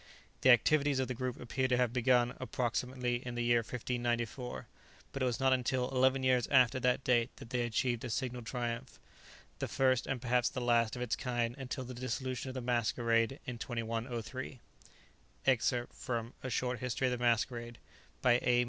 The 0.41 0.49
activities 0.49 0.97
of 0.97 1.07
the 1.07 1.13
group 1.13 1.39
appear 1.39 1.67
to 1.67 1.77
have 1.77 1.93
begun, 1.93 2.33
approximately, 2.39 3.17
in 3.23 3.35
the 3.35 3.43
year 3.43 3.59
1594, 3.59 4.65
but 5.11 5.21
it 5.21 5.25
was 5.27 5.39
not 5.39 5.53
until 5.53 5.91
eleven 5.91 6.23
years 6.23 6.47
after 6.47 6.79
that 6.79 7.03
date 7.03 7.29
that 7.35 7.51
they 7.51 7.61
achieved 7.61 8.03
a 8.03 8.09
signal 8.09 8.41
triumph, 8.41 8.97
the 9.59 9.67
first 9.67 10.07
and 10.07 10.19
perhaps 10.19 10.49
the 10.49 10.59
last 10.59 10.95
of 10.95 11.03
its 11.03 11.15
kind 11.15 11.53
until 11.55 11.83
the 11.83 11.93
dissolution 11.93 12.49
of 12.49 12.55
the 12.55 12.61
Masquerade 12.61 13.39
in 13.45 13.59
2103._ 13.59 14.57
Excerpt 15.45 15.93
from 15.93 16.33
"A 16.41 16.49
Short 16.49 16.79
History 16.79 17.05
of 17.05 17.11
the 17.11 17.23
Masquerade," 17.23 17.77
by 18.23 18.39
A. 18.41 18.59